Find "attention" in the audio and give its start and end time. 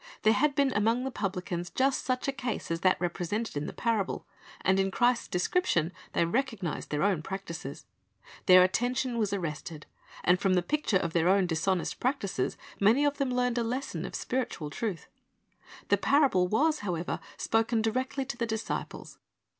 8.63-9.19